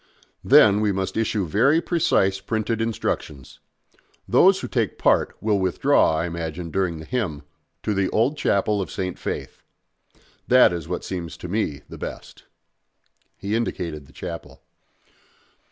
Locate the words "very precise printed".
1.45-2.81